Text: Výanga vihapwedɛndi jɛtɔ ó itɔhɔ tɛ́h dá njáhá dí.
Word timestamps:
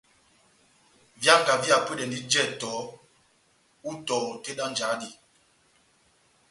Výanga 1.21 1.53
vihapwedɛndi 1.61 2.19
jɛtɔ 2.31 2.71
ó 3.87 3.89
itɔhɔ 3.95 4.29
tɛ́h 4.43 4.55
dá 4.57 4.65
njáhá 4.71 4.95
dí. 5.01 5.09